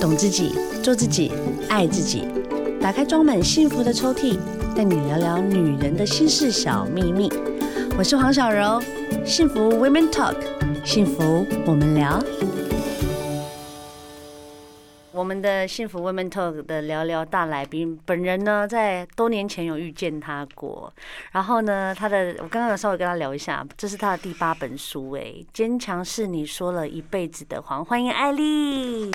[0.00, 1.30] 懂自己，做自己，
[1.68, 2.26] 爱自己。
[2.80, 4.38] 打开装满幸福的抽屉，
[4.74, 7.30] 带你聊聊女人的心事小秘密。
[7.98, 8.80] 我是黄小柔，
[9.26, 10.36] 幸福 Women Talk，
[10.86, 12.18] 幸福我们聊。
[15.12, 20.90] 我们的幸福 Women Talk 的聊聊大来宾，本人呢，在多年前有遇见他过。
[21.32, 27.84] 然后呢，他的我刚刚有稍微跟他聊一下，这是他的第八本书，哎，坚强是你说了一辈子的谎。
[27.84, 29.10] 欢迎艾莉，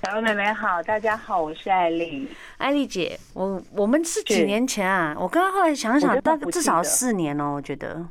[0.00, 2.28] 小柔妹妹好，大家好，我是艾丽。
[2.58, 5.16] 艾丽姐，我我们是几年前啊？
[5.18, 8.06] 我刚刚后来想想，大概至少四年哦，我觉得。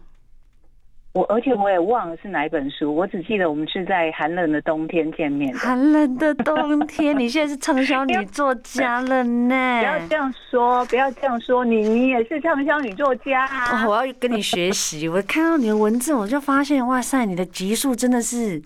[1.13, 5.55] 我而且我也忘了是哪一本书，我只记得我们是在寒冷的冬天见面。
[5.55, 9.79] 寒冷的冬天，你现在是畅销 女作家了呢？
[9.79, 13.85] 不要这样说，不要这样说，你你也是畅销女作家啊！
[13.85, 15.07] 哦，我要跟你学习。
[15.07, 18.61] 我看到你的文字，我就发现，哇塞，你的集数真的是，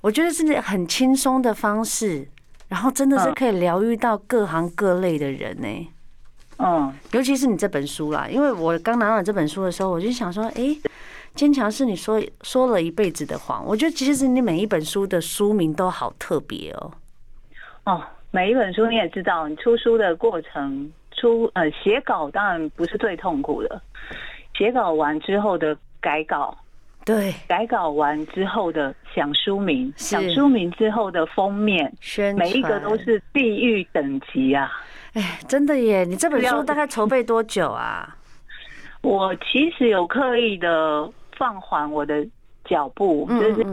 [0.00, 2.28] 我觉得是很轻松的方式，
[2.68, 5.92] 然后真的是可以疗愈到各行各类的人呢。
[6.58, 10.80] 嗯，尤其是你这本书啦，因为我刚拿到你这本书的时候，我就想说，哎、欸。
[11.34, 13.64] 坚强是你说说了一辈子的谎。
[13.64, 16.90] 我觉得其实你每一本书的书名都好特别哦。
[17.84, 23.80] 哦，每一本书你也知道，你出书的过程，出呃写稿当然不是最痛苦的，
[24.56, 26.56] 写稿完之后的改稿，
[27.08, 31.92] 对，改稿完之后的想书名，想书名之后的封面，
[32.36, 34.70] 每一个都是地狱等级啊！
[35.14, 36.04] 哎，真的耶！
[36.04, 38.16] 你这本书大概筹备多久啊？
[39.00, 41.10] 我其实有刻意的。
[41.38, 42.26] 放缓我的
[42.64, 43.64] 脚步，就是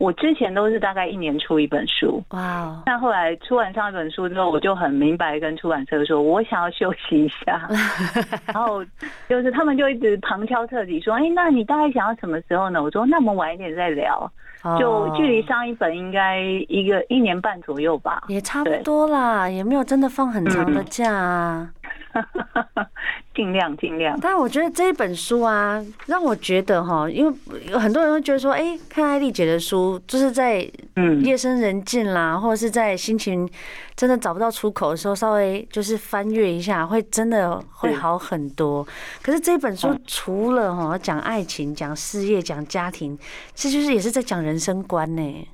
[0.00, 2.82] 我之前都是大概一年出一本书，哇！
[2.86, 7.68] 但后来出完上一本书之后，我就很明白跟出版社说，我想要休息一下。
[8.52, 8.82] 然后
[9.28, 12.82] 就是他们就一直旁敲侧击说，哎，那你大概想要什么时候呢？
[12.82, 14.32] 我说，那我们晚一点再聊。
[14.78, 21.70] 就距离上一本应该一个一年半左右吧，也差不多啦，也没有真的放很长的假啊。
[23.34, 27.34] 尽量尽量，但我觉得这一本书啊，让我觉得哈，因为
[27.68, 33.48] 有很多人会觉得说，哎，看艾丽姐的书，就是在嗯夜深人静啦，或者是在心情
[33.94, 38.86] 真的找不到出口的时候，稍微就是翻阅一下，会真的会好很多。
[39.22, 43.18] 可是这本书除了哈讲爱情、讲事业、讲家庭，
[43.54, 45.48] 这就是也是在讲人生观呢。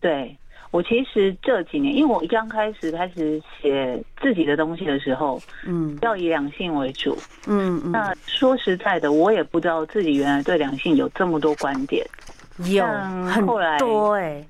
[0.00, 0.36] 对。
[0.74, 7.92] 我其实这几年，因为我一刚开始开始写自己的东西的时候，嗯，要以两性为主，嗯嗯。
[7.92, 12.04] 那说实在的，我也不知道自己原来对两性有这么多观点，
[12.64, 12.84] 有
[13.30, 14.44] 很多哎。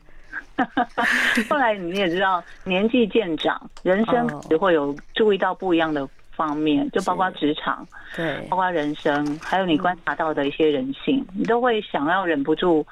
[1.50, 7.86] 后来你也知道，年纪渐长，人生也会有注意到不一样的方面，就包括职场，
[8.16, 12.86] 对，包括人生，还有你观察到的一些人性，你都会想要忍不住，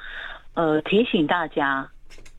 [0.53, 1.88] 呃，提醒大家。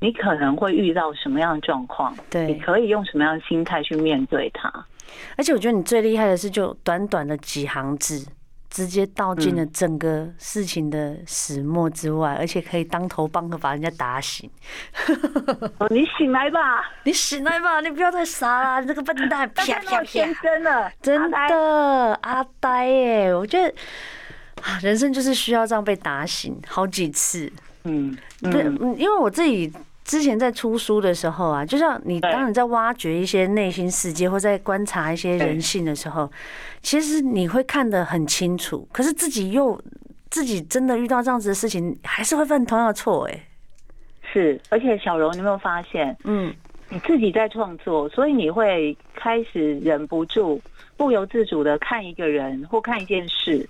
[0.03, 2.13] 你可能会遇到什么样的状况？
[2.29, 4.69] 对，你可以用什么样的心态去面对它？
[5.37, 8.27] 而且我觉得你最厉害的是，就短短的几行字，
[8.69, 14.49] 直接道尽了整个事情的始末之外，而且可以当头棒喝把人家打醒。
[15.89, 19.49] 你醒来吧，你醒来吧，你不要再傻了，你这个笨蛋！
[19.55, 20.03] 啪啪啪！
[20.03, 23.33] 真的，真的，阿呆耶！
[23.33, 23.73] 我觉得
[24.63, 27.49] 啊，人生就是需要这样被打醒好几次。
[27.85, 28.65] 嗯，对，
[28.97, 29.71] 因为我自己。
[30.03, 36.29] 之前在出书的时候啊，就像你当你在挖掘一些内心世界，或在观察一些人性的时候，
[36.81, 38.85] 其实你会看得很清楚。
[38.91, 39.81] 可是自己又
[40.29, 43.25] 自己真的遇到这样子的事情，还是会犯同样的错。
[43.27, 43.39] 哎，
[44.33, 46.15] 是，而且小柔，你有没有发现？
[46.25, 46.53] 嗯，
[46.89, 50.61] 你自己在创作，所以你会开始忍不住、
[50.97, 53.65] 不由自主的看一个人或看一件事，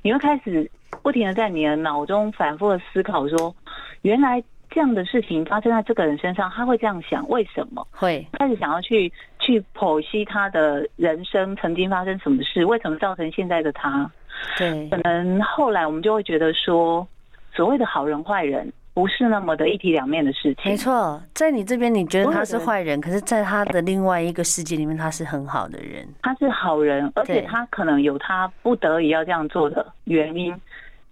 [0.00, 0.70] 你会开始
[1.02, 3.54] 不停的在你的脑中反复的思考，说
[4.00, 4.42] 原来。
[4.74, 7.86] 这样的事情发生在这个人身上，他会这样想，为什么？
[7.92, 14.10] 会开始想要去去剖析他的人生曾经发生什么事，为什么造成现在的他？
[14.58, 17.06] 对，可能后来我们就会觉得说，
[17.54, 20.72] 所谓的好人坏人不是那么的一体两面的事情。
[20.72, 26.04] 没错，在你这边你觉得他是坏人，可是在他的另外一个世界里面，他是很好的人。
[26.22, 30.52] 他是好人，而且他可能有他不得已要这样做的原因。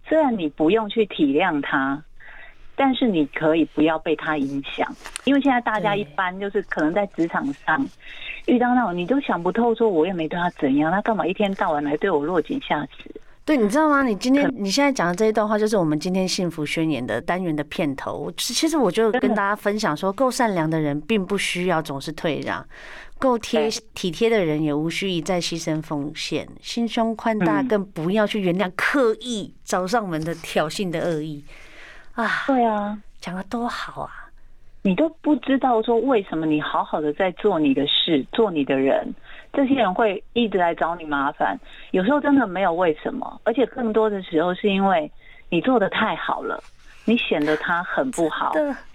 [0.08, 2.02] 虽然你不用去体谅他。
[2.74, 4.88] 但是你可以不要被他影响，
[5.24, 7.86] 因为现在大家一般就是可能在职场上
[8.46, 13.10] 遇到那种你都想不透，说我也没对他怎样，他干嘛一天到晚来对我落井下石？
[13.44, 14.04] 对，你知道吗？
[14.04, 18.32] 你今天你现在讲的这一段话，就是我们今天幸福宣言的单元的片头。
[18.36, 22.64] 其实我就跟大家分享说，够善良的人并不需要总是退让，
[23.18, 31.44] 够贴体贴的人也无需一再牺牲奉献，心胸宽大更不要去原谅刻意找上门的挑衅的恶意。
[32.14, 34.10] 啊，对啊，讲的多好啊！
[34.82, 39.14] 你都不知道说为什么你好好的在做你的事，做你的人，
[39.52, 41.56] 这些人会一直来找你麻烦。
[41.92, 45.10] 有时候真的没有为什么，而且更多的时候是因为
[45.50, 46.62] 你做的太好了，
[47.04, 48.52] 你显得他很不好，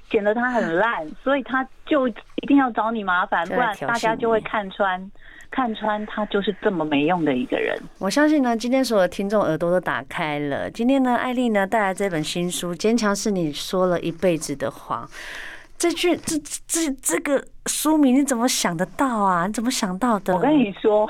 [0.10, 5.00] 显得他很烂，所以他就一定要找你麻烦，不然大家就会看穿。
[5.52, 7.78] 看穿他就是这么没用的一个人。
[8.00, 10.70] 我相信呢，今天所有的听众耳朵都打开了。
[10.70, 15.06] 今天呢，艾丽呢带来这本新书《坚强是你说了一辈子的谎》。
[15.78, 16.36] 这句这
[16.68, 19.46] 这这个书名你怎么想得到啊？
[19.46, 20.34] 你怎么想到的？
[20.36, 21.08] 我跟你说，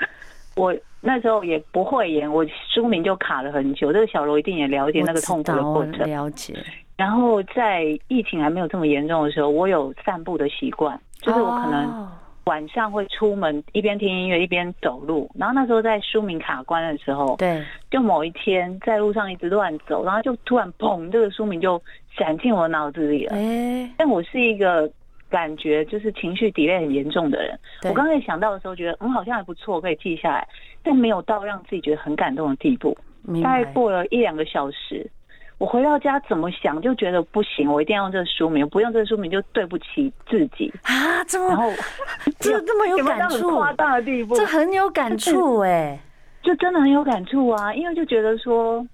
[0.56, 2.44] 我那时候也不会演，我
[2.74, 3.92] 书名就卡了很久。
[3.92, 6.08] 这个小罗一定也了解那个痛苦的过程。
[6.08, 6.54] 了解。
[6.96, 12.08] 然后在疫情还没有这么严重的时候，我有散步的习惯，就是我可能。
[12.46, 15.28] 晚上会出门，一边听音乐一边走路。
[15.34, 21.80] 然后那时候在书名卡关的时候，对，就某一天在路上一直乱走，然后就突然砰，这个书名就
[22.16, 23.36] 闪进我脑子里了。
[23.36, 24.88] 哎，但我是一个
[25.28, 27.58] 感觉就是情绪 delay 很严重的人。
[27.82, 30.46] 我刚才想到的时候，觉得嗯好像还不错，可以记下来，
[30.84, 32.96] 但没有到让自己觉得很感动的地步。
[33.42, 35.10] 大概过了一两个小时。
[35.58, 41.24] 我回到家怎么想就觉得不行，我一定要用这个书名，不用这个书名就对不起自己啊！
[41.24, 41.70] 这么，然后
[42.38, 45.98] 这这么有感触，夸大的地步，这很有感触哎，
[46.42, 47.72] 就真的很有感触啊！
[47.72, 48.86] 因为就觉得说，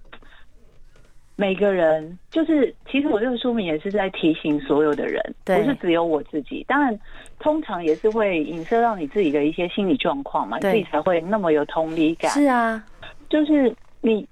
[1.34, 6.64] 每个人就是，其实我这个书名也是在提醒所有的人，不是只有我自己。
[6.68, 6.96] 当然，
[7.40, 12.30] 通常也是会影射到你自己的一些心理状况嘛，自己才会那么有同理感。
[12.30, 12.84] 是啊，
[13.28, 14.24] 就是你。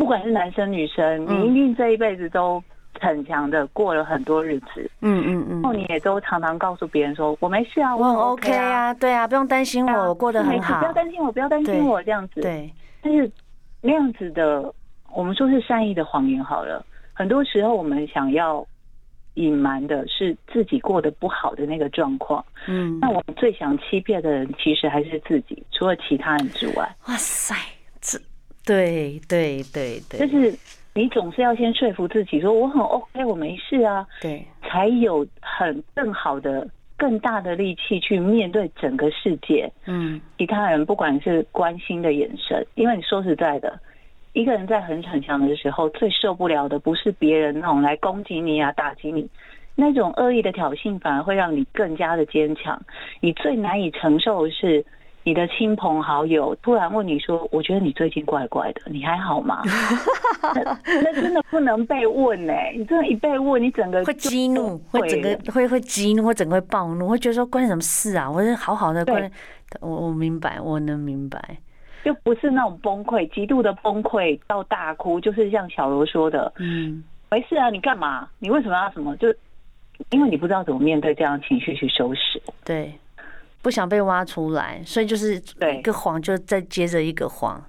[0.00, 2.60] 不管是男生女生，你一定这一辈子都
[2.98, 4.90] 很强的过了很多日子。
[5.02, 5.60] 嗯嗯嗯。
[5.60, 12.40] 然后你也都常常告诉别人说：“我没事啊，我很 OK 啊，对啊，不用担心我，我过得很好。”不要担心我，不要担心我这样子。
[12.40, 12.72] 对。
[13.02, 13.30] 但是
[13.82, 14.72] 那样子的，
[15.12, 16.82] 我们说是善意的谎言好了。
[17.12, 18.66] 很多时候，我们想要
[19.34, 22.42] 隐瞒的是自己过得不好的那个状况。
[22.66, 22.98] 嗯。
[23.02, 26.90] 那我们最想欺骗的人，其实还是自己，除了其他人之外。
[27.06, 27.79] 哇塞，这。
[28.64, 30.54] 对对对对，就是
[30.94, 39.70] 你总是要先说服自己说我很 OK，我没事啊，对，才有很更好的、更大的力气去面对整个世界。
[39.86, 43.80] 嗯，其他人不管是关心的眼神，因为你说实在的，
[44.34, 49.28] 一个人在很逞强的时候，最受不了的不是别人那种来攻击你啊、打击你，
[49.74, 52.80] 那种恶意的挑衅，反而会让你更加的坚强。
[53.20, 54.84] 你最难以承受的是。
[55.22, 59.62] 你的亲朋好友突然问你说：“我觉得你最近怪怪的，你还好吗？”
[60.54, 60.62] 那，
[61.02, 62.74] 那真的不能被问呢、欸。
[62.74, 68.30] 你真的，一被问，你整个会激怒，会整个会会激怒，会整个会暴怒，会觉得说关你什么事啊？
[68.30, 69.30] 我是好好的关，
[69.80, 71.38] 我我明白，我能明白，
[72.02, 78.26] 就不是那种崩溃，极度的崩溃到大哭，就是像小罗说的，嗯，没事啊，你干嘛？
[78.38, 79.14] 你为什么要什么？
[79.18, 79.28] 就
[80.08, 82.90] 因为你不知道怎么面对这样的情绪去收拾，对。
[83.62, 87.62] 不想被挖出来，所以就是一个谎，就再接着一个谎，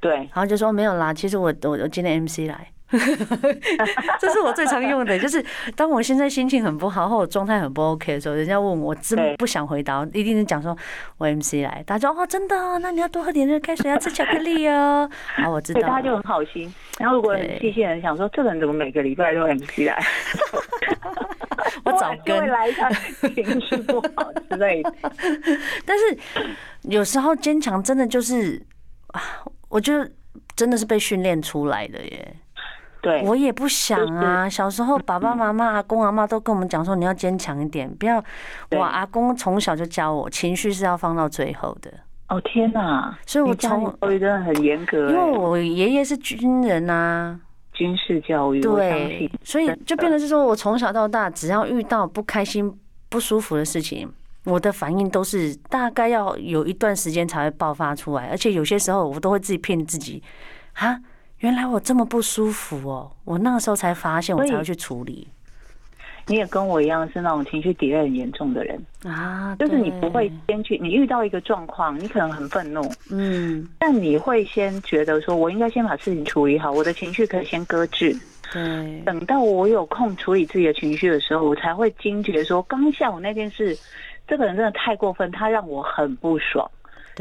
[0.00, 1.12] 对，然后就说没有啦。
[1.14, 2.68] 其实我我我今天 MC 来，
[4.20, 5.44] 这是我最常用的，就是
[5.74, 10.76] 当我现在心情很不好或我状态很不 OK 的时候，人家问我，真不想回答，一定是讲说
[11.18, 11.82] 我 MC 来。
[11.86, 15.08] 大家说哦，真的哦，那你要多喝点热开水，要吃巧克力哦。
[15.36, 15.80] 好，我知道。
[15.80, 16.72] 大家就很好心。
[16.98, 20.02] 然后如果很细心的人想说，这个人怎么每个礼拜都 MC 来？
[21.84, 24.92] 我早跟来一下情绪不好之类的，
[25.84, 26.18] 但是
[26.82, 28.60] 有时候坚强真的就是
[29.08, 29.20] 啊，
[29.68, 29.92] 我就
[30.56, 32.36] 真的是被训练出来的耶。
[33.02, 34.46] 对，我也不想啊。
[34.46, 38.22] 小时候爸爸妈妈、阿公阿妈都跟我们讲说，你要坚强一点，不要。
[38.72, 41.90] 我阿公从小就教我，情绪是要放到最后的。
[42.28, 43.18] 哦天哪！
[43.26, 47.40] 所以我从教育真的很严格，因为我爷爷是军人呐。
[47.80, 52.70] 军事教育，对，所以就变得是说，我从小到大，只要遇到不开心、
[53.08, 54.06] 不舒服的事情，
[54.44, 60.22] 我的反应都是大概要有一段时间才会爆发出来，而且有些时候我都会自己骗自己，
[60.74, 61.00] 啊，
[61.38, 65.26] 原来我这么不舒服哦，我那个时候才发现，我才会去处理。
[66.30, 68.80] 你也跟我一样是那种情绪底很严重的人。
[69.02, 78.16] 啊，就是你不会先去，你遇到一个状况，你可能很愤怒，嗯，但你会先觉得说，我应该先把事情处理好，我的情绪可以先搁置，
[78.52, 83.76] 对，等到我有空处理自己的情绪的时候，我才会惊觉说，刚下午那件事，
[84.28, 86.70] 这个人真的太过分，他让我很不爽。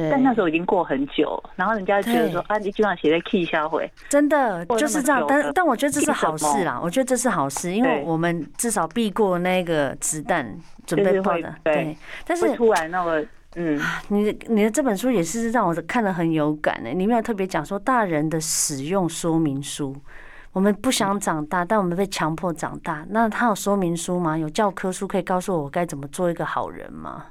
[0.10, 5.26] 但那时候已经过很久，然后人家觉得说啊，你今晚写在 K 下回，真的就是这样。
[5.28, 11.54] 但但我觉得这是好事啦，我觉得这是好事，因为我们至少避过那个子弹准备爆的。
[11.64, 13.26] 对，但是突然那个，
[13.56, 19.96] 嗯，你你的这本书也是让我看了很有感的，里面有特别讲说大人的使用说明书，
[20.54, 23.06] 我们不想长大，但我们被强迫长大。
[23.10, 24.38] 那他有说明书吗？
[24.38, 27.26] 有教科书可以告诉我该怎么做一个好人吗？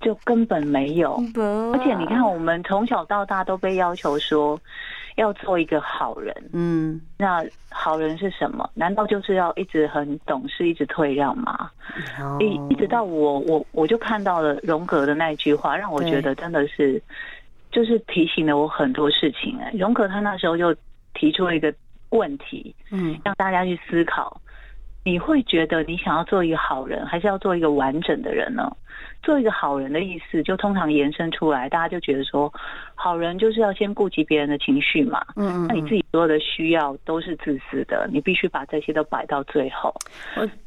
[0.00, 1.14] 就根本没有。
[1.72, 4.60] 而且你看，我们从小到大都被要求说
[5.16, 6.34] 要做一个好人。
[6.52, 8.68] 嗯，那好人是什么？
[8.74, 11.70] 难道就是要一直很懂事，一直退让吗？
[12.40, 17.02] 一一直到我我我就看到了荣格的那句话，让我觉得真的是，
[17.70, 19.58] 就是提醒了我很多事情。
[19.60, 20.74] 哎，荣格他那时候就
[21.14, 21.72] 提出了一个。
[22.10, 24.40] 问题，嗯，让大家去思考，
[25.08, 28.70] 你会觉得你想要做一个好人，还是要做一个完整的人呢？
[29.22, 32.52] 做一个好人的意思，就通常延伸出来，大家就觉得说，
[32.94, 39.94] 好人就是要先顾及别人的情绪嘛，嗯，那你自己所有的需要都是自私的，你必须把这些都摆到最后。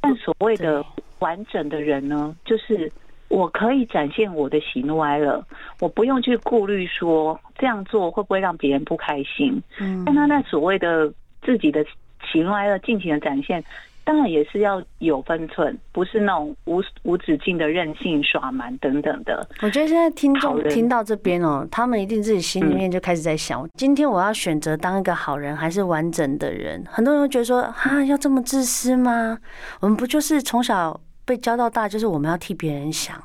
[0.02, 0.84] 但所谓的
[1.20, 2.92] 完整的人呢，就是
[3.28, 5.46] 我可以展现我的喜怒哀乐，
[5.80, 9.62] 我不用去顾虑说这样做会不会让别人不开心。
[9.80, 11.14] 嗯，但他那所谓的。
[11.44, 11.84] 自己的
[12.32, 13.64] 喜怒哀乐尽情的展现，
[14.04, 19.48] 当然也是要有分寸，不是那种无无止境的任性耍蛮等等的。
[19.62, 26.84] 我觉得现在听众听到这边哦，他们一定自己心里面就开始在想：今天我要选择当一个好人，还是完整的人？
[26.90, 29.38] 很多人会觉得说：哈，要这么自私吗？
[29.80, 33.16] 我们不就是从小被教到大，就是我们要替别人想，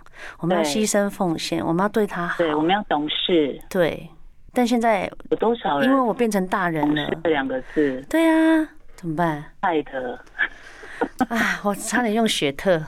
[0.40, 4.08] 我们要牺牲奉献，我们要对他好，对，我们要懂事，对。
[4.52, 5.86] 但现在有多少人？
[5.86, 7.06] 因为我变成大人了。
[7.24, 8.02] 这两个字。
[8.08, 9.44] 对呀，怎么办？
[9.60, 10.18] 爱的。
[11.28, 12.82] 啊，我差点用雪特。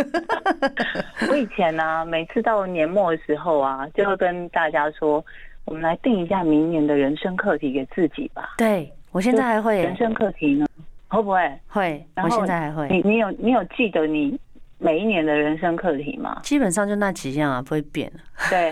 [1.30, 5.24] 我以前呢、啊，每次到年末的时候啊，就会跟大家说，
[5.64, 8.54] 我们来定一下明年的人生课题给自己吧。
[8.58, 9.82] 对，我现在还会。
[9.82, 10.66] 人生课题呢？
[11.08, 11.60] 会不会？
[11.66, 12.06] 会。
[12.22, 12.86] 我现在还会。
[12.88, 14.38] 你你有你有记得你？
[14.78, 18.12] 每一年的人生课题吗，基本上就那几样啊，不会变。
[18.50, 18.70] 对，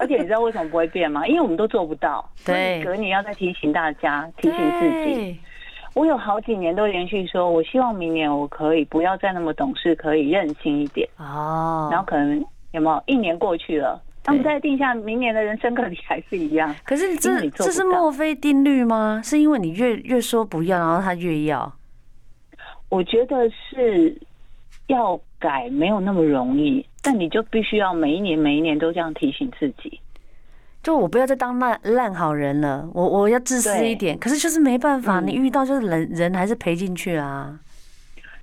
[0.00, 1.24] 而且你知道为什么不会变吗？
[1.24, 2.28] 因为我们都做不到。
[2.44, 5.40] 对，隔年要再提醒大家，提醒自己。
[5.96, 11.08] 我有好几年都连续说，我希望明年我可以不要再那么懂事，可以任性一点。
[11.16, 11.88] 哦。
[11.90, 16.72] 然后可能有没有一年过去了，他们再定下明年的人生课题还是一样。
[16.84, 19.22] 可是这这是墨菲定律吗？
[19.24, 21.72] 是因为你越越说不要，然后他越要？
[22.90, 24.16] 我觉得是。
[24.88, 29.98] 要改没有那么容易，但你就必须要每一年每一年都这样提醒自己，
[30.86, 34.16] 就我不要再当烂烂好人了，我我要自私一点。
[34.20, 37.58] 可是就是没办法，你遇到就是人人还是赔进去啊。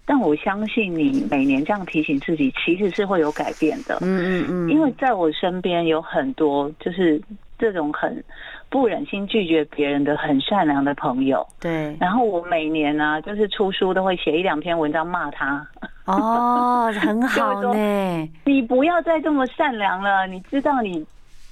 [0.05, 3.97] 但我相信你每年这样提醒自己，其实是会有改变的。
[4.01, 7.21] 嗯嗯嗯，因为在我身边有很多就是
[7.57, 8.21] 这种很
[8.67, 11.47] 不忍心拒绝别人的很善良的朋友。
[11.61, 15.65] 对，然后我每年呢，就是出书都会写一两篇文章骂他。
[16.03, 18.29] 哦，很好 呢。
[18.43, 20.27] 你不要再这么善良了。
[20.27, 21.05] 你知道，你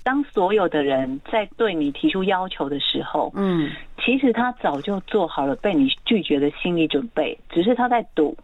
[0.03, 3.69] 当所有的人在对你提出要求的时候，嗯，
[4.03, 8.35] 其实他早就做好了被你拒绝的心理准备，只是他在赌，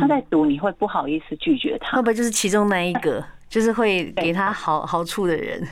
[0.00, 1.96] 他在赌你会不好意思拒绝他。
[1.96, 5.62] 会不会就是其中那一个， 就是会给他好好处的人？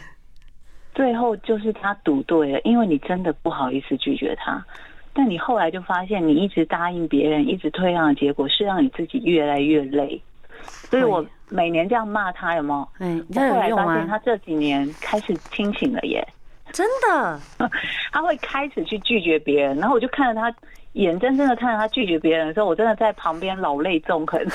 [0.95, 4.65] 最后就是他赌对了，因为你真的不好意思拒绝他。
[5.13, 10.21] 但你后来就发现，你一直答应别人，一直退让的结果是让你自己越来越累。
[10.63, 12.89] 所以我每年这样骂他，有没有？
[13.01, 16.27] 嗯，后来发现他这几年开始清醒了耶，
[16.73, 17.41] 真的，
[18.13, 19.77] 他会开始去拒绝别人。
[19.77, 20.53] 然后我就看着他，
[20.93, 24.41] 眼睁睁的看着他拒绝别人的时候，我真的在旁边老泪纵横。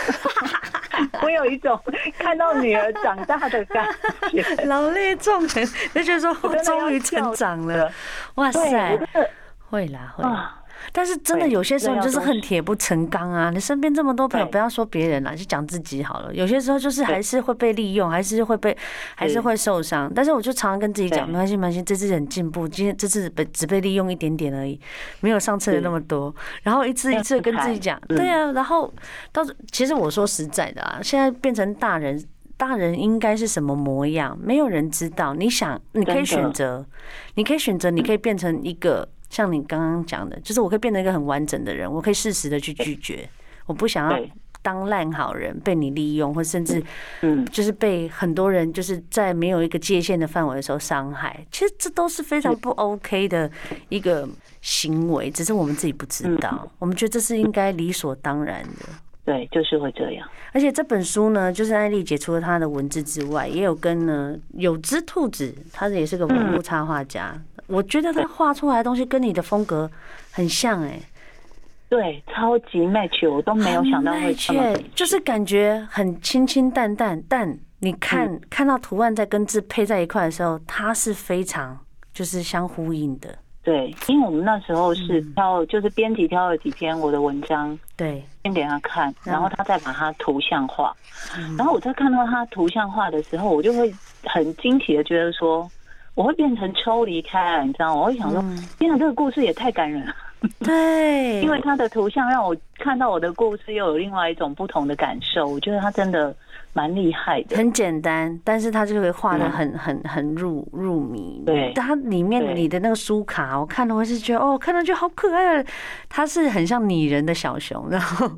[1.22, 1.80] 我有一种
[2.18, 3.88] 看到女儿长大的感
[4.32, 7.90] 觉，老泪纵横，就觉得说我终于成长了。
[8.36, 9.00] 哇塞！
[9.70, 10.59] 会啦，会啦。
[10.92, 13.50] 但是真的有些时候就是恨铁不成钢啊！
[13.50, 16.34] 你身边这么多朋友，不要说别人了，就讲自己好了。
[16.34, 18.76] 有些时候就是还是会被利用，还是会被，
[19.16, 20.12] 还是会受伤。
[20.14, 24.80] 但是我就常常跟自己讲，没关系，没关系，这次很进步，今天这次被只被利用一点点而已，
[25.22, 26.34] 没有上次的那么多。
[26.64, 28.52] 然后一次一次跟自己讲，对啊。
[28.54, 28.92] 然后
[29.32, 32.24] 到其实我说实在的啊，现在变成大人，
[32.58, 34.38] 大人应该是什么模样？
[34.42, 35.34] 没有人知道。
[35.34, 36.86] 你想，你可以选择，
[37.36, 39.08] 你可以选择，你可以变成一个。
[39.30, 43.30] 像你刚刚讲的，就是我可以变成一个很完整的人，我可以适时的去拒绝，
[43.66, 44.20] 我不想要
[44.62, 46.84] 当烂好人，被你利用，或甚至，
[47.22, 51.46] 嗯，就是被很多人就是在没有一个界限的范围的时候伤害。
[51.52, 53.50] 其实这都是非常不 OK 的
[53.88, 54.28] 一个
[54.62, 58.90] 行为，只是我们自己不知道，我们觉得这是应该理所当然的。
[59.30, 60.28] 对，就是会这样。
[60.54, 67.40] 而且这本书呢，就是艾丽姐除了她的文字之外，也有跟呢有只兔子，他也是个文物插画家。
[67.68, 69.88] 我觉得他画出来的东西跟你的风格
[70.32, 71.00] 很像哎，
[71.90, 81.78] 对，超级 match，我都没有想到会这么，就是感觉很清清淡淡，但你看看到图案在跟字配在一块的时候，它是非常
[82.12, 83.30] 就是相呼应的。
[83.62, 90.96] 对，因为我们那时候是挑，就是编辑挑了几篇我的文章，对，先给他看，然后他再把它图像化。
[91.58, 95.70] 然后我在看到他图像化的时候，我就会很惊奇的觉得说，
[96.16, 98.02] 我会变成抽离开，你知道吗？
[98.02, 98.42] 我会想说，
[98.80, 100.14] 天哪，这个故事也太感人了。
[100.64, 105.46] 对，因为他的图像让我看到我的故事又有另外一种不同的感受。
[105.46, 106.34] 我觉得他真的
[106.72, 111.44] 蛮厉害的，很简单，但是他就会画的很很很入入迷。
[111.46, 115.66] 对，他里面你的那个书卡，我看了我是觉得哦，看上去好可爱。
[116.08, 118.32] 他是很像拟人的小熊，然后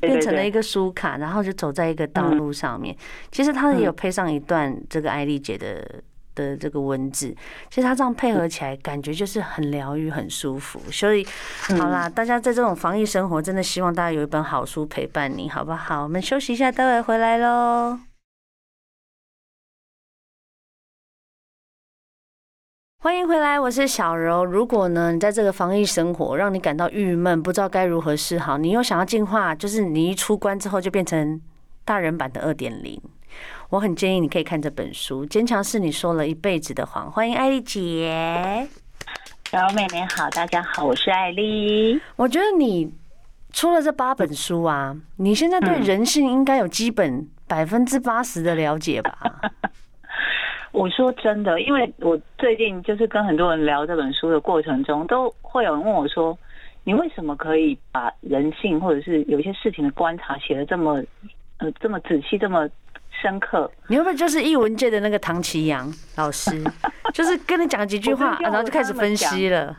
[0.00, 2.96] 变成了一个书卡，然后就走在一个道路上面。
[3.30, 6.02] 其实他也有配上一段这个艾丽姐的。
[6.34, 7.34] 的这个文字，
[7.70, 10.80] 其实它这样配合起来，感觉就是很疗愈、很舒服。
[10.90, 11.26] 所以，
[11.78, 16.02] 好啦，大家在这种防疫生活，真的希望大家有一本好书陪伴你，好不好？
[16.02, 17.98] 我们休息一下，待会回来喽。
[22.98, 24.44] 欢迎回来，我是小柔。
[24.44, 31.40] 如果呢，你在这个防疫生活让你感到郁闷，不知道该如何是好，你又想要进化，就是你一出关之后就变成
[31.84, 33.02] 大人版的二点零。
[33.72, 37.06] 我很建议你可以看这本书，《坚强是你说了一辈子的谎》。
[37.10, 38.68] 欢迎艾丽姐，
[39.46, 41.98] 小妹妹好，大家好，我是艾丽。
[42.16, 42.92] 我觉得你
[43.50, 49.40] 出了这八本书啊，你现在对人性应该有基本百分之八十的了解吧？
[50.72, 56.38] 我说真的，因为我最近就是跟很多人聊这本书的过程中，都会有人问我说
[56.84, 61.02] ：“你为什么可以把人性或者是有些事情的观察写的这么
[61.56, 62.68] 呃这么仔细，这么？”
[63.20, 66.50] 深刻，你会不会就是艺文界的那个唐奇阳老师？
[67.12, 69.76] 就是跟你讲几句话，然后就开始分析了。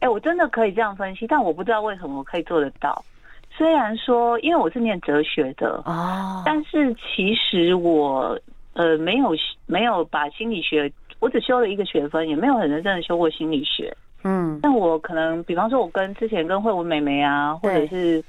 [0.00, 3.04] 哎、欸，我真的可以这样分析，但我不知道为什么我可以做得到。
[3.50, 8.38] 虽然说，因为我是念哲学的哦，但是其实我
[8.72, 9.30] 呃没有
[9.66, 13.94] 没有把心理学，我只修了一个学分，也没有很认真的修过心理学。
[14.24, 18.24] 嗯，但我可能，比方说，我跟之前跟慧文妹妹啊，或者是。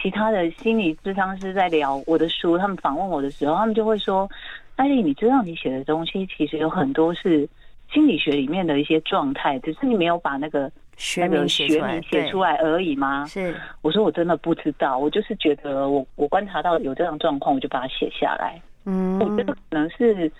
[0.00, 4.28] 其他的心理智商师在聊我的书，他们访问我的时候，他们就会说
[4.76, 7.48] ：“艾丽，你知道你写的东西其实有很多是
[7.92, 18.60] 心理学里面的一些状态，只是你没有把那个学名学名写出来而已吗？”是，我说我真的不知道，我就是觉得我我观察到有这样状况，我就把它写下来。
[18.84, 20.30] 嗯，我觉得可能是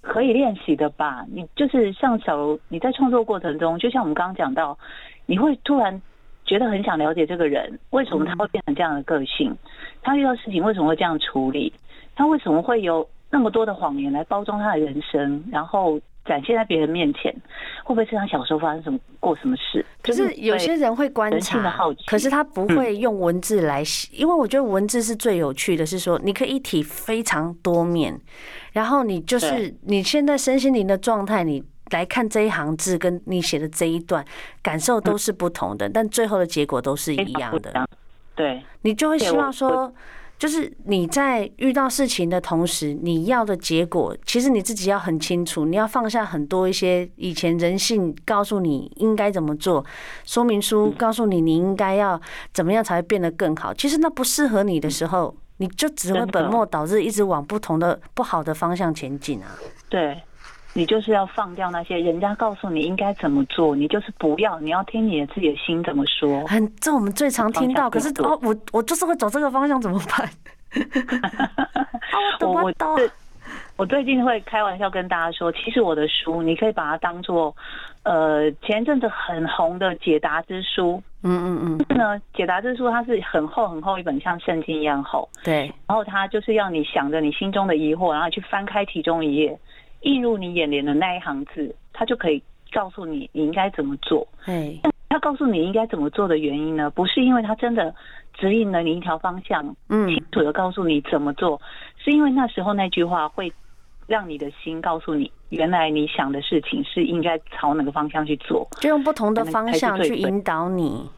[0.00, 1.24] 可以练习的吧。
[1.30, 4.78] 你就是像小柔，你在创作过程中，就像我们刚刚讲到，
[5.26, 6.00] 你会突然。
[6.48, 9.54] 觉得很想了解这个人，为什么他会变成这样的个性？
[10.02, 11.70] 他遇到事情为什么会这样处理？
[12.16, 17.30] 他为什么会有那么多的谎言来包装他的人生，然后展现在别人面前？
[17.84, 19.84] 会不会是他小时候发生什么过什么事？
[20.02, 21.60] 可是有些人会观察，
[22.06, 28.18] 可是他不会用文字来写，因为我觉得文字是最有趣的，是说你可以一体非常多面，
[28.72, 31.62] 然后你就是你现在身心灵的状态，你。
[31.90, 34.24] 来看这一行字，跟你写的这一段
[34.62, 37.88] 感受都是不同的，但最后的结果都是一样的。
[38.34, 39.92] 对，你就会希望说，
[40.38, 49.84] 就是你在遇到事情的同时，你要的结果，其实你自己要很清楚，你要放下很多一些以前人性告诉你应该怎么做，
[50.24, 52.20] 说明书告诉你你应该要
[52.54, 53.74] 怎么样才会变得更好。
[53.74, 59.56] 其实那不适合你的时候，你就只会本末倒置，一直往不同的不好的方向前进啊。
[59.88, 60.22] 对。
[60.78, 66.46] 你就是要放掉那些人家告诉你应该怎么做，你就是不要，你要听你的自己的心怎么说。
[66.46, 67.90] 很，这我们最常听到。
[67.90, 70.30] 可是哦，我我就是会走这个方向，怎么办？
[72.40, 72.72] 我我
[73.76, 77.52] 我最近会开玩笑跟大家说，其实我的书你可以把它当做，
[78.04, 81.02] 呃，前一阵子很红的解答之书。
[81.24, 81.86] 嗯嗯嗯。
[81.90, 85.28] 是呢，解答之书它是很厚很厚一本，像圣经一样厚。
[85.42, 85.72] 对。
[85.88, 89.58] 然后它就是要你想着你心中的疑惑，然后去翻开其中一页。
[90.02, 94.26] 映入你眼帘的那一行字，它就可以告诉你你应该怎么做。
[94.44, 96.90] 哎，他告诉你应该怎么做的原因呢？
[96.90, 97.94] 不是因为他真的
[98.34, 101.60] 指引了你一条方向，嗯，清楚的告诉你怎么做，
[101.96, 103.52] 是因为那时候那句话会
[104.06, 111.08] 让你的心告诉你，原来你想的事情是应该朝哪个方向去做，就用不同的方向去引导你。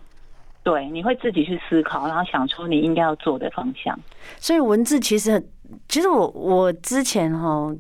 [0.62, 3.98] 对，你会自己去思考，然后想出你应该要做的方向。
[4.38, 5.42] 所以文字其实。
[5.88, 7.72] 其实我我之前哈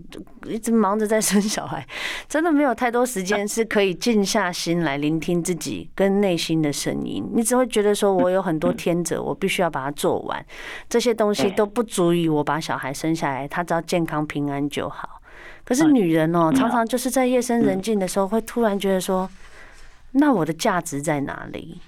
[0.46, 1.86] 一直忙着在生小孩，
[2.28, 7.24] 真的没有太多时间是可以静下心来聆听自己跟内心的声音。
[7.34, 10.44] 你只会觉得说我有很多天责，我必须要把它做完，
[10.88, 15.20] 这些东西都不足以我把小孩生下来，他只要健康平安就好。
[15.64, 19.28] 可是女人哦，常常就是在夜深人静的时候，会突然觉得说，
[20.12, 21.80] 那我的价值在哪里？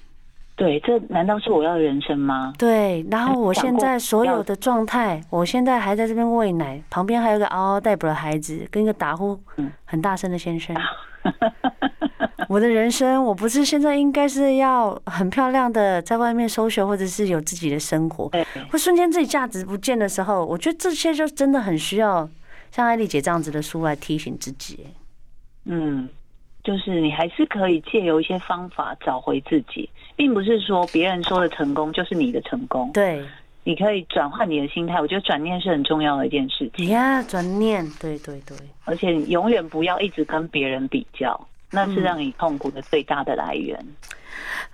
[0.62, 2.52] 对，这难道是我要的人生吗？
[2.56, 9.36] 对，然后我现在所有的状态，我现在还在这边喂奶，旁边还有个嗷嗷待哺的孩子，跟一个打呼
[9.84, 10.72] 很大声的先生。
[12.48, 18.30] 我的人生，我不是现在应该是要很漂亮的在外面 social，或者是有自己的生活，
[18.70, 22.28] 会瞬间自己价值不见的时候，我觉得这些就真的很需要
[22.70, 24.86] 像艾丽姐这样子的书来提醒自己。
[25.64, 26.08] 嗯，
[26.62, 29.90] 就是你还是可以借由一些方法找回自己，
[30.22, 32.88] 并不是说别人说的成功就是你的成功。
[32.92, 33.24] 对。
[33.64, 36.88] 你可以转换你的心态，我觉得转念是很重要的一件事情。
[36.88, 43.76] 呀，转念，对对对，而且你永远不要一直跟别人比较，那是让你痛苦的最大的来源。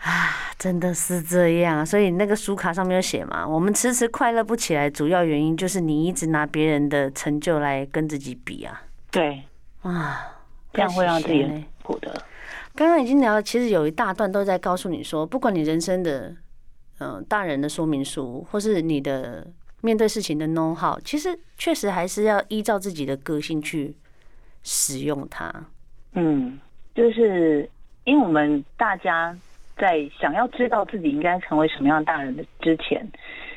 [0.03, 1.85] 啊，真的是这样。
[1.85, 8.83] 所以那个书卡上面有写嘛，我们迟迟快乐不起来，主要原因就是你一直拿别人的成就来跟自己比啊。
[9.11, 9.43] 对，
[9.83, 10.31] 啊，
[10.73, 11.78] 这样会让自己很痛苦的。
[12.79, 16.37] 刚刚已经聊了，其实有一大段都在告诉你说，不管你人生的。
[17.01, 19.47] 嗯，大人的说明书，或是你的
[19.83, 23.95] 面对事情的 know-how，其实确实还是要依照自己的个性去
[24.65, 25.49] 使用它。
[26.15, 26.59] 嗯，
[26.97, 27.71] 就是
[28.03, 29.33] 因为我们大家
[29.77, 33.09] 在想要知道自己应该成为什么样大人的之前，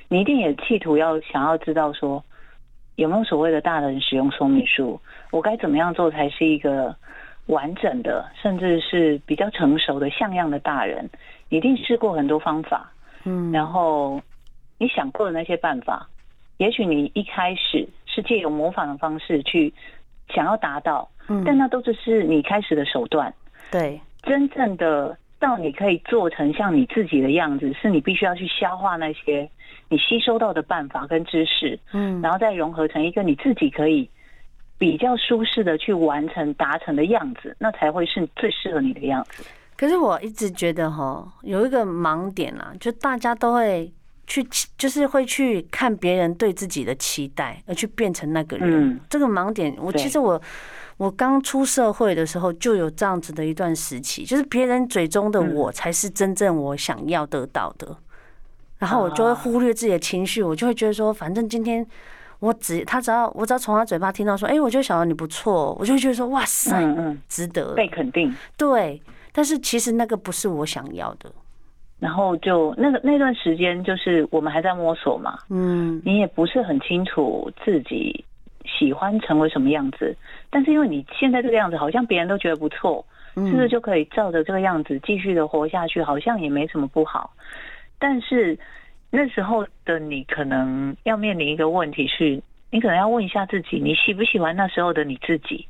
[0.07, 2.23] 你一定也企图要想要知道说，
[2.97, 6.95] 有没有所谓的大人使用说明书，我该怎么样做才是一个
[7.47, 11.09] 完整的，甚至是比较成熟的像样的大人？
[11.49, 12.91] 你一定试过很多方法。
[13.23, 14.21] 嗯，然后
[14.77, 16.07] 你想过的那些办法，
[16.57, 19.73] 也许你一开始是借由模仿的方式去
[20.29, 23.33] 想要达到，嗯，但那都只是你开始的手段。
[23.71, 29.49] 对，真正的到你可以做成像你自己的样子，是你必须要去消化那些
[29.89, 34.09] 你吸收到的办法跟知识，嗯，然后再融合成一个你自己可以
[34.81, 39.43] 比较舒适的去完成达成的样子，那才会是最适合你的样子。
[39.77, 43.93] 可是我一直觉得哈，有一个盲点啊，就大家都会
[44.25, 44.43] 去，
[44.79, 48.99] 就是会去看别人对自己的期待，而去变成那个人。
[49.07, 50.41] 这个盲点，我其实我
[50.97, 57.95] 我刚出社会的时候就有这样子的一段时期，就是别人嘴中的我才是真正我想要得到的，
[58.79, 61.85] 然后我就会忽略自己的情绪，我就会觉得说，反正今天
[62.41, 67.73] 我只他只要我只要从他嘴巴听到说，哎，我觉得小姚你不错，我就会觉得说，哇塞，嗯值得。
[67.75, 69.01] 被肯定，对。
[69.31, 71.31] 但是其实那个不是我想要的，
[71.99, 78.25] 然后就那个那段时间，就是我们还在摸索嘛，嗯，你也不是很清楚自己
[78.65, 80.13] 喜欢成为什么样子，
[80.49, 86.03] 但是因为你现在这个样子，好像别人都觉得不错，是不是就可以照着这个样子继续的活下去？
[86.03, 87.31] 好像也没什么不好。
[87.97, 88.57] 但是
[89.11, 95.67] 那时候的你，可能要面临一个问题是，你可能要问一下自己，你喜不喜欢那时候的你自己？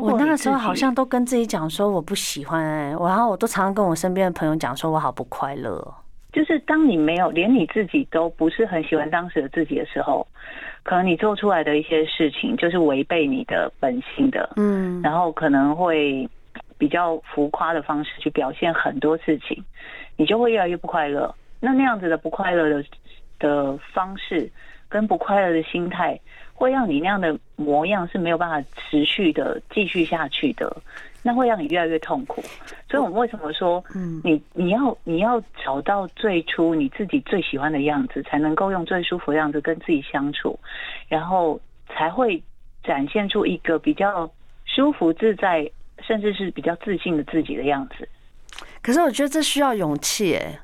[0.00, 5.94] 我那个时候好像都跟自己讲说我不喜欢，哎，然后我都常常跟我身边的朋友讲说我好不快乐。
[6.32, 10.24] 就是当你没有连你自己都不是很喜欢当时的自己的时候，
[10.84, 16.28] 可能你做出来的一些事情就是违背你的本性的，嗯，然后可能会
[16.78, 19.60] 比较浮夸的方式去表现很多事情，
[20.16, 21.34] 你就会越来越不快乐。
[21.60, 22.84] 那那样子的不快乐的
[23.38, 24.50] 的方式
[24.88, 26.18] 跟不快乐的心态。
[26.52, 30.70] 会让你那样的模样是没有办法持续的继续下去的，
[31.22, 32.44] 那会让你越来越痛苦。
[32.90, 40.60] 所以，我们为什么说，嗯，你你要你要找到最初你自己最喜欢的样子，才能够用最舒服的样子跟自己相处，
[41.08, 42.42] 然后才会
[42.84, 44.30] 展现出一个比较
[44.66, 45.66] 舒服自在，
[46.02, 48.06] 甚至是比较自信的自己的样子。
[48.82, 50.58] 可是，我觉得这需要勇气，哎。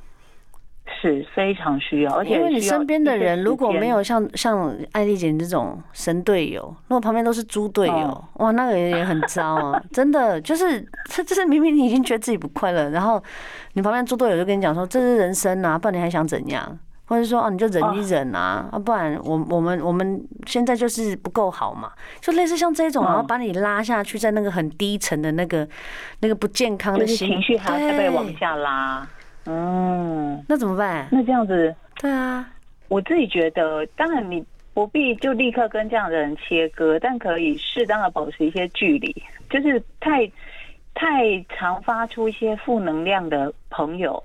[1.00, 9.82] 是非常需要，而且因为你身边的人如果没有像像艾丽姐这种神队友，如果旁边都是猪队友，哇，那个人也很糟啊！
[9.92, 10.80] 真的，就是
[11.10, 13.22] 这，就是明明你已经觉得自己不快乐，然后
[13.74, 16.78] 你旁边猪队友就跟你讲说这是人生啊，不然你还想怎样？
[17.08, 25.68] 或者说哦，你就忍一忍啊，啊，不然我我们我们现在就是不够好嘛，就类似像这种，然后把你拉下去，在那个很低沉的那个
[26.18, 29.06] 那个不健康的情绪，还要再被往下拉。
[29.46, 31.08] 嗯，那怎么办？
[31.10, 32.48] 那这样子，对啊，
[32.88, 39.14] 我自己觉得，当然你不必就立刻跟这样的人切割，但可以适当的保持一些距离。
[39.48, 40.30] 就是太
[40.94, 44.22] 太常发出一些负能量的朋友，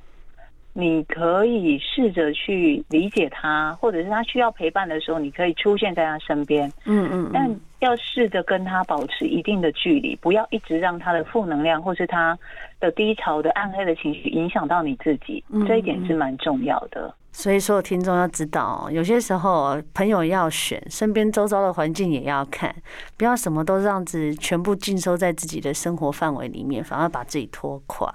[0.73, 6.71] 你可以试着去理解他，或者是他需要陪伴的时候，你可以出现在他身边。
[6.86, 7.49] 嗯嗯，但
[7.82, 12.38] 要试着跟他保持一定的距离，不要一直让他的负能量或是他
[12.80, 17.13] 的低潮的暗黑的情绪影响到你自己，这一点是蛮重要的。
[17.34, 22.76] 所以所有，听众要知道，有些时候朋友要选，身边周遭的环境也要看，
[23.17, 28.13] 不要什么都这样子全部尽收在自己的生活范围里面，反而把自己拖垮。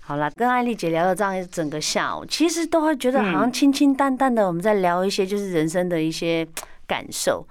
[0.00, 6.46] 好了，跟艾丽姐聊了这样一整个下午，其实都会觉得好像清清淡淡的，我们在聊一些就是人生的一些
[6.86, 7.44] 感受。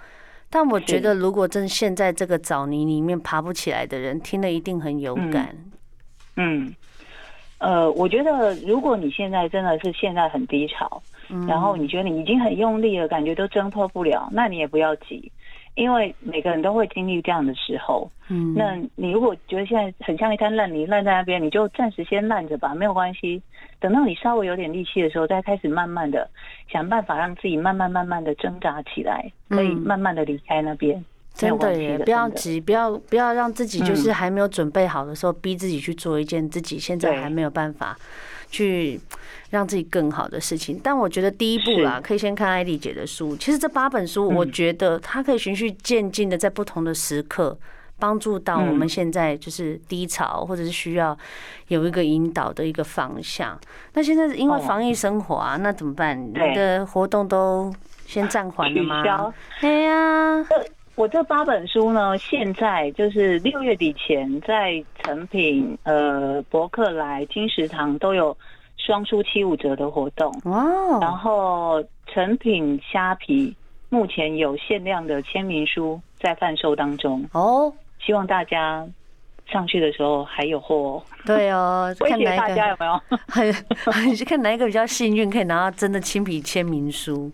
[0.49, 5.55] 但我觉得，如果真现在这个沼泥里面爬不起来的人，听了一定很有感。
[6.35, 6.73] 嗯，
[7.57, 15.31] 呃，我觉得如果你现在真的是现在很低潮，嗯，然后你觉得你已经很用力了，感觉都挣脱不了，那你也不要急。
[15.77, 23.41] 因为每个人都会经历这样的时候，嗯，那你如果觉得现在很像一滩烂泥烂在那边，你就暂时先烂着吧，没有关系。
[23.79, 26.27] 等到你稍微有点力气的时候，再开始慢慢的
[26.67, 31.01] 想办法让自己慢慢慢慢的挣扎起来，可以慢慢的离开那边。
[31.35, 37.95] 真的耶，不要急，不要不要让自己就是还没有准备好的时候，逼自己去做一件自己现在还没有办法
[38.49, 38.99] 去
[39.49, 40.79] 让自己更好的事情。
[40.83, 43.35] 但我觉得第一步啦，可以先看艾丽姐的书。
[43.35, 47.57] 其实这八本书，我觉得它可以循序渐进的在不同的时刻
[47.99, 51.17] 帮助到我们现在就是低潮或者是需要
[51.69, 53.59] 有一个引导的一个方向。
[53.93, 56.27] 那现在因为防疫生活啊，那怎么办？
[56.27, 57.73] 你的活动都
[58.05, 59.33] 先暂缓了吗？
[59.59, 60.45] 对呀。
[60.97, 68.35] 我这八本书呢，现在就是六月底前，在成品、呃博客来、金石堂都有
[68.77, 70.97] 双书七五折的活动哦。
[70.99, 73.55] 然后成品虾皮
[73.89, 77.71] 目前有限量的签名书在贩售当中哦，
[78.03, 78.83] 希望大家
[79.45, 81.03] 上去的时候还有货哦。
[81.27, 82.99] 对哦， 看哪大家有没有？
[83.91, 87.31] 很看哪一个比较幸运，可以拿到真的亲笔签名书。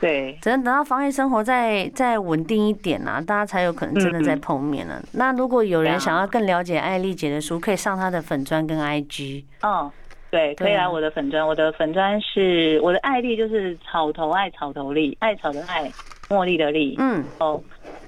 [0.00, 4.98] 对，只能等到防疫生活再再稳定一点啊，大家才有可能真的再碰面了。
[4.98, 9.44] 嗯、那如果有人想要更了解艾丽姐的书，可以上她的粉砖跟 IG。
[9.60, 9.92] 哦，
[10.30, 15.92] 对，可以来我的粉砖，我的粉砖是我的艾丽，就是草头爱草头丽，艾草的艾，
[16.30, 16.96] 茉莉的莉。
[16.98, 17.62] 嗯，哦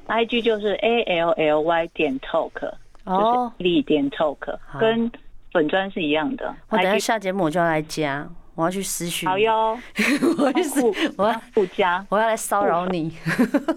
[0.08, 2.72] ，IG 就是 A L L Y 点 Talk，
[3.04, 5.12] 哦，丽点 Talk，跟
[5.52, 6.54] 粉砖是一样的。
[6.70, 8.26] 我等下下节目我就要来加。
[8.54, 9.28] 我要去私讯。
[9.28, 9.78] 好哟，
[10.38, 10.82] 我要私，
[11.16, 13.16] 我要不加，我要来骚扰你。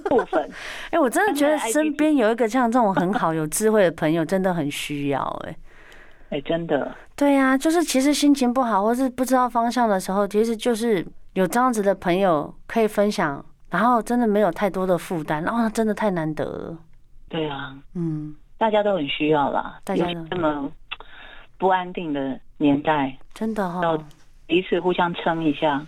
[0.10, 0.50] 部分，
[0.92, 5.22] 哎，我真的觉得身边有一个像这种很好、有智慧的朋友，真的很需要。
[5.48, 5.56] 哎，
[6.32, 6.96] 哎，真的。
[7.16, 16.78] 对呀，就是其实心情不好或是不知道方向的时候，其实就是有这样子的朋友可以分享，然后真的没有太多的负担，然后真的太难得了。
[17.30, 19.80] 对啊，嗯，大家都很需要啦。
[19.86, 20.70] 大家这么
[21.58, 23.82] 不安定的年代，真的哈。
[24.48, 25.86] 彼此互相撑一下，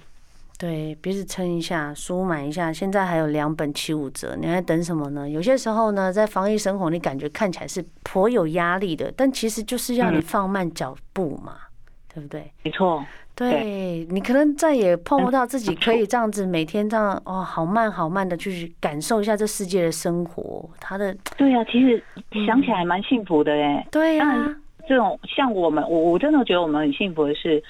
[0.58, 2.74] 对，彼此撑一下，书买一下。
[2.74, 5.30] 现在还有两本七五折，你还等什么呢？
[5.30, 12.52] 有些时候呢，在防疫生活，你感觉看起来是颇有压力的，但其实就是要你放慢脚步嘛，嗯、对不对？
[12.64, 20.68] 没错，对，你可能再也碰不到自己可以这样子每天这样哦，好慢好慢的去感受一下这世界的生活。
[20.80, 22.04] 他的对呀、啊，其实
[22.48, 23.88] 想起来蛮幸福的哎、嗯。
[23.92, 24.56] 对呀、啊，
[24.88, 27.64] 这种像我们，我我真的觉得我们很幸福的是。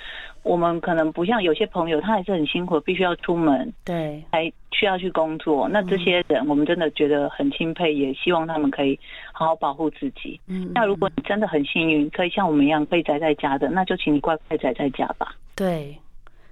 [0.47, 5.67] 我们可能不像有些朋友，他还是很辛苦，必须要出门，对，还需要去工作。
[5.67, 8.97] 那这些人，我们真的觉得很钦佩，也希望他们可以
[9.33, 10.39] 好好保护自己。
[10.47, 15.35] 嗯，那如果你真的很幸运，可以像我们一样被宅在家的，那就请你乖乖宅在家吧。
[15.55, 15.95] 对。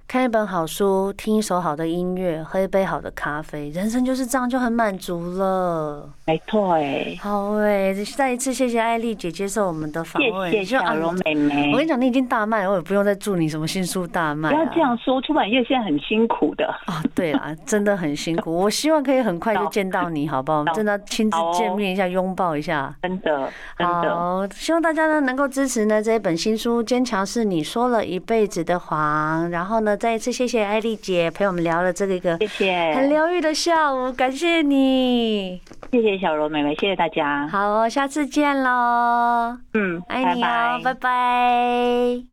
[0.08, 6.08] 看一本好书，听一首好的音乐，喝一杯好的咖啡，人生就是这样就很满足了。
[6.24, 10.48] 没错哎，好哎，再一次谢谢艾丽姐接受我们的访问。
[10.48, 11.72] 谢谢小柔妹妹。
[11.72, 14.48] 我跟你讲，你已经大卖了，我也不用再祝你什么新书大卖。
[14.48, 16.64] 不要这样说，出版业现在很辛苦的。
[16.86, 18.54] 哦，对啊，真的很辛苦。
[18.56, 20.58] 我希望可以很快就见到你，好不好？
[20.60, 22.94] 我们真的亲自见面一下，拥抱一下。
[23.02, 24.14] 真的，真的。
[24.14, 29.95] 好，希望大家呢能够支持呢这一本新书《坚强是你说了一辈子的谎》，然后呢。
[29.96, 40.94] 再一次谢谢艾丽姐陪我们聊了这个一个谢谢很疗愈的下午，感谢你，谢谢小柔妹妹，谢谢大家，好哦，下次见喽，嗯，爱你哦，拜拜。
[40.94, 42.26] 拜拜。